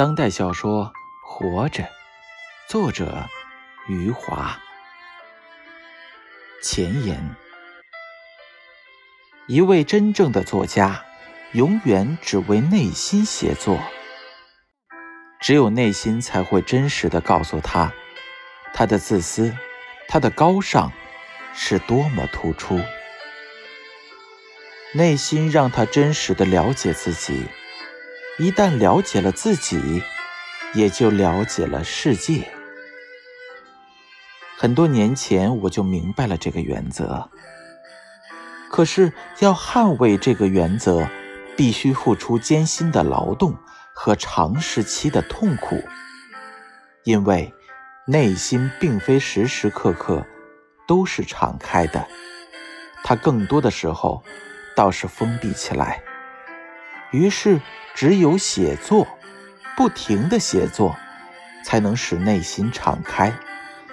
[0.00, 0.86] 当代小说
[1.22, 1.82] 《活着》，
[2.66, 3.28] 作者
[3.86, 4.58] 余华。
[6.62, 7.36] 前言：
[9.46, 11.04] 一位真正的作家，
[11.52, 13.78] 永远只为内心写作。
[15.38, 17.92] 只有内心才会真实的告诉他，
[18.72, 19.54] 他的自私，
[20.08, 20.90] 他的高尚，
[21.52, 22.80] 是多么突出。
[24.94, 27.44] 内心让他真实的了解自己。
[28.40, 30.02] 一旦了解了自己，
[30.72, 32.50] 也就了解了世界。
[34.56, 37.28] 很多年前我就明白了这个原则。
[38.70, 41.06] 可是要捍卫这个原则，
[41.54, 43.54] 必须付出艰辛的劳动
[43.92, 45.78] 和长时期的痛苦，
[47.04, 47.52] 因为
[48.06, 50.24] 内心并非时时刻刻
[50.88, 52.08] 都是敞开的，
[53.04, 54.24] 它更多的时候
[54.74, 56.02] 倒是封闭起来。
[57.10, 57.60] 于是。
[57.94, 59.06] 只有写作，
[59.76, 60.96] 不停的写作，
[61.64, 63.32] 才能使内心敞开，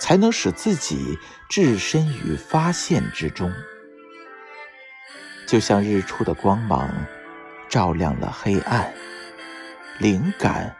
[0.00, 1.18] 才能使自己
[1.48, 3.52] 置身于发现之中。
[5.46, 6.90] 就像日出的光芒，
[7.68, 8.92] 照亮了黑暗，
[9.98, 10.74] 灵感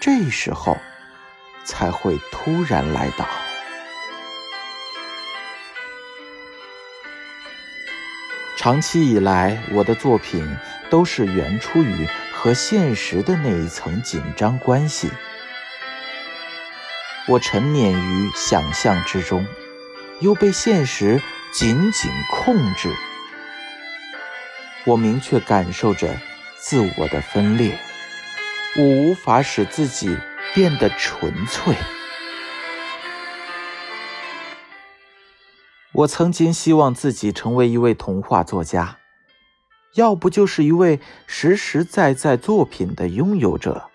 [0.00, 0.76] 这时候
[1.64, 3.26] 才会突然来到。
[8.56, 10.56] 长期以来，我的作品
[10.88, 12.06] 都是源出于。
[12.42, 15.08] 和现实的那一层紧张关系，
[17.28, 19.46] 我沉湎于想象之中，
[20.18, 22.92] 又被现实紧紧控制。
[24.82, 26.18] 我明确感受着
[26.58, 27.78] 自我的分裂，
[28.76, 30.18] 我无法使自己
[30.52, 31.76] 变得纯粹。
[35.92, 39.01] 我曾经希望自己成为一位童话作家。
[39.94, 43.90] 要不就是一位实实在在作品的拥有者。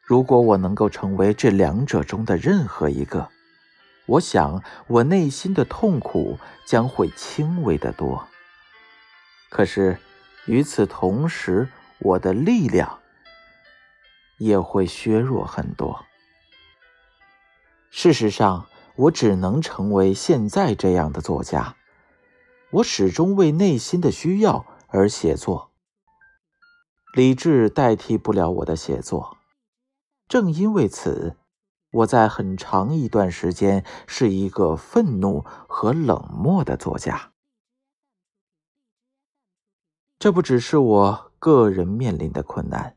[0.00, 3.28] 如果我能够成为这两者中的任何一个，
[4.06, 8.28] 我想我内心的痛苦将会轻微的多。
[9.48, 9.98] 可是
[10.46, 13.00] 与此同时，我的力量
[14.38, 16.04] 也会削弱很多。
[17.90, 21.74] 事实上，我只能成为现在这样的作家。
[22.70, 24.64] 我始终为内心的需要。
[24.88, 25.72] 而写作，
[27.12, 29.36] 理智代替不了我的写作。
[30.28, 31.36] 正因为此，
[31.90, 37.32] 我在很长一段时间是一个愤怒和冷漠的作家。
[40.18, 42.96] 这不只是我个人面临的困难，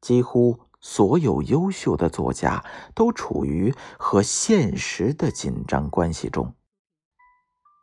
[0.00, 6.54] 几乎所有优秀的作家都处于和现实的紧张关系中，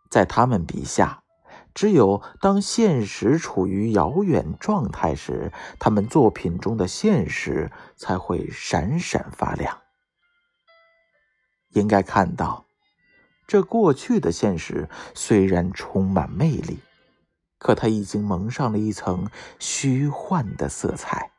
[0.09, 1.23] 在他们笔下。
[1.77, 9.79] 只有当现实处于遥远状态时，他们作品中的现实才会闪闪发亮。
[11.73, 12.65] 应该看到，
[13.45, 16.79] 这过去的现实虽然充满魅力，
[17.59, 21.29] 可它已经蒙上了一层虚幻的色彩。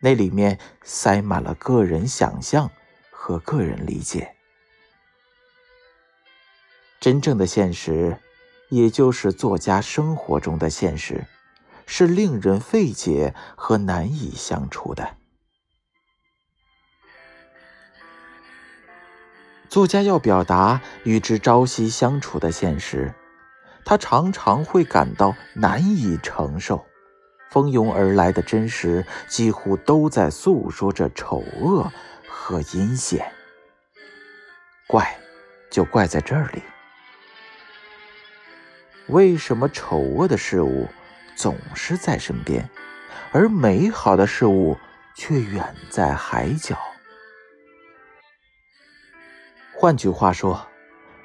[0.00, 2.70] 那里面塞满了个人想象
[3.10, 4.36] 和个人理解。
[7.00, 8.16] 真正的现实。
[8.68, 11.24] 也就是作家生活中的现实，
[11.86, 15.16] 是令人费解和难以相处的。
[19.68, 23.12] 作家要表达与之朝夕相处的现实，
[23.84, 26.84] 他常常会感到难以承受。
[27.50, 31.90] 蜂拥而来的真实，几乎都在诉说着丑恶
[32.28, 33.32] 和阴险。
[34.88, 35.16] 怪，
[35.70, 36.62] 就怪在这里。
[39.08, 40.88] 为什么丑恶的事物
[41.36, 42.68] 总是在身边，
[43.30, 44.76] 而美好的事物
[45.14, 46.76] 却远在海角？
[49.72, 50.66] 换句话说，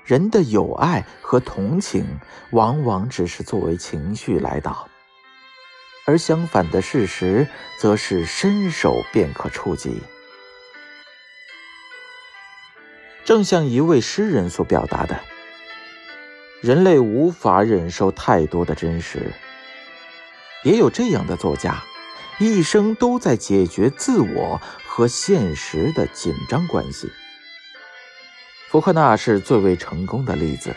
[0.05, 2.19] 人的友爱和同情
[2.51, 4.87] 往往只是作为情绪来到，
[6.05, 7.47] 而相反的事实
[7.79, 10.03] 则是伸手便可触及。
[13.25, 15.19] 正像一位诗人所表达的。
[16.61, 19.33] 人类无法忍受太多的真实。
[20.63, 21.83] 也有这样的作家，
[22.39, 27.11] 一生都在解决自我和现实的紧张关系。
[28.69, 30.75] 福克纳是最为成功的例子，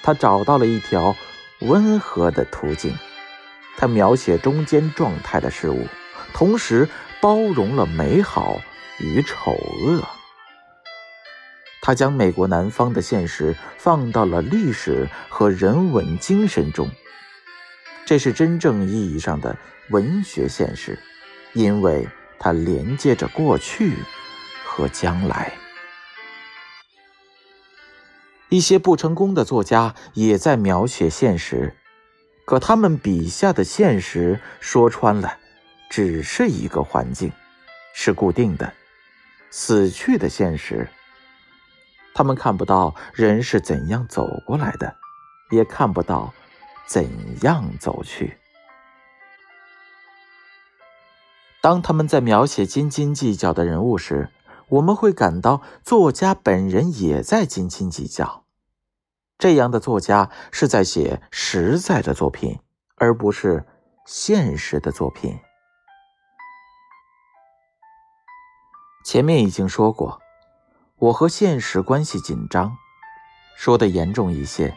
[0.00, 1.14] 他找到了一条
[1.62, 2.96] 温和的途径，
[3.76, 5.88] 他描写中间状态的事物，
[6.32, 6.88] 同时
[7.20, 8.60] 包容了美好
[9.00, 10.02] 与丑恶。
[11.86, 16.90] 他将美国南方的现实放到了历史和人文精神中，
[18.04, 19.56] 这是真正意义上的
[19.90, 20.98] 文学现实，
[21.52, 22.08] 因为
[22.40, 23.92] 它连接着过去
[24.64, 25.52] 和将来。
[28.48, 31.72] 一些不成功的作家也在描写现实，
[32.44, 35.38] 可他们笔下的现实说穿了，
[35.88, 37.30] 只是一个环境，
[37.94, 38.72] 是固定的、
[39.52, 40.88] 死去的现实。
[42.16, 44.96] 他们看不到人是怎样走过来的，
[45.50, 46.32] 也看不到
[46.86, 48.38] 怎样走去。
[51.60, 54.30] 当他们在描写斤斤计较的人物时，
[54.68, 58.46] 我们会感到作家本人也在斤斤计较。
[59.36, 62.58] 这样的作家是在写实在的作品，
[62.94, 63.66] 而不是
[64.06, 65.38] 现实的作品。
[69.04, 70.18] 前面已经说过，
[70.98, 72.78] 我和现实关系紧张，
[73.54, 74.74] 说的严重一些，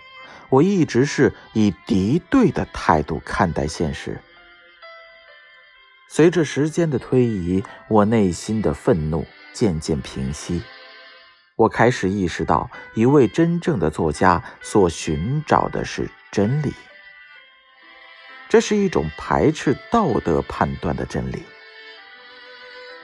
[0.50, 4.20] 我一直是以敌对的态度看待现实。
[6.10, 10.62] 随着时间的推移，我内心的愤怒渐渐平息。
[11.56, 16.74] 我开始意识到，一位真正的作家所寻找的是真理。
[18.50, 21.44] 这是一种排斥道德判断的真理。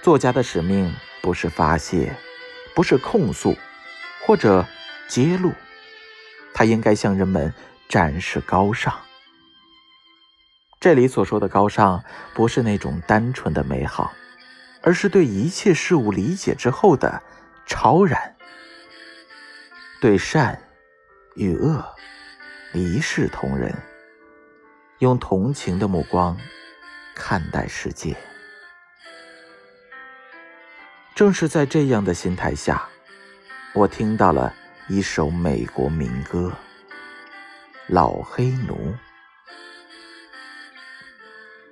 [0.01, 2.13] 作家的使命不是发泄，
[2.75, 3.57] 不是控诉，
[4.25, 4.66] 或者
[5.07, 5.54] 揭露，
[6.54, 7.51] 他应该向人们
[7.88, 8.94] 展示高尚。
[10.80, 12.04] 这里所说的高尚，
[12.36, 14.13] 不是那种单纯的美好，
[14.83, 17.24] 而是对一切事物理解之后的
[17.66, 18.36] 超然。
[20.01, 20.62] 对善
[21.36, 21.83] 与恶
[22.74, 23.74] 一视同仁，
[25.00, 26.38] 用同情的目光
[27.16, 28.16] 看待世界。
[31.15, 32.89] 正是在这样的心态下，
[33.73, 34.53] 我听到了
[34.89, 36.51] 一首美国民歌
[37.88, 38.75] 《老黑奴》。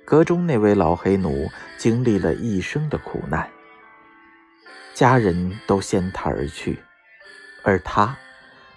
[0.02, 3.46] 歌中那位老黑奴经历了一生的苦难，
[4.94, 6.82] 家人都先他而去，
[7.62, 8.16] 而他。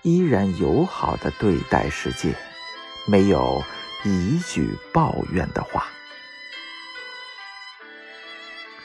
[0.04, 2.34] 依然友好的对待世界，
[3.08, 3.62] 没有
[4.06, 5.88] 一句抱怨的话。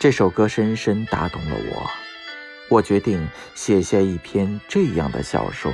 [0.03, 1.89] 这首歌深深打动了我，
[2.69, 5.73] 我决定写下一篇这样的小说，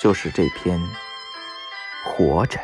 [0.00, 0.76] 就是这篇
[2.02, 2.58] 《活着》，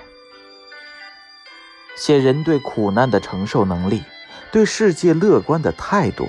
[1.94, 4.02] 写人对苦难的承受能力，
[4.50, 6.28] 对世界乐观的态度。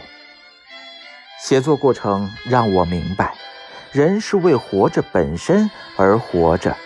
[1.44, 3.34] 写作过程让我明白。
[3.92, 6.78] 人是为活着本身而活着，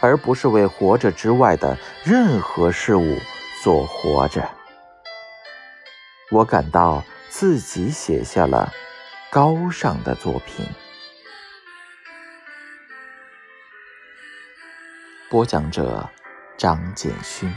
[0.00, 3.18] 而不是为活着之外的任何事物
[3.62, 4.55] 所活着。
[6.28, 8.72] 我感到自己写下了
[9.30, 10.66] 高尚的作品。
[15.30, 16.08] 播讲者：
[16.56, 17.52] 张建勋。